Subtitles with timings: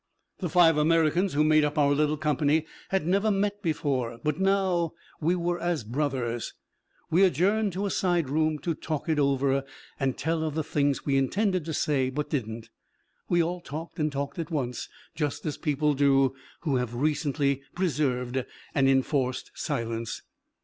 [0.39, 4.93] The five Americans who made up our little company had never met before, but now
[5.19, 6.55] we were as brothers;
[7.11, 9.63] we adjourned to a side room to talk it over
[9.99, 12.71] and tell of the things we intended to say but didn't.
[13.29, 18.43] We all talked and talked at once, just as people do who have recently preserved
[18.73, 20.23] an enforced silence.